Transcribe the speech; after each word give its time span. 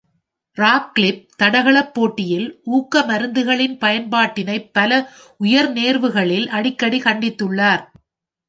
Radcliffe 0.57 1.27
தடகளப் 1.35 1.91
போட்டியில் 1.93 2.47
ஊக்க 2.69 3.03
மருந்துகளின் 3.05 3.77
பயன்பாட்டினைப் 3.77 4.69
பல 4.71 4.91
உயர் 5.39 5.71
நேர்வுகளில் 5.71 6.49
அடிக்கடி 6.51 7.01
கண்டித்துள்ளார். 7.01 7.85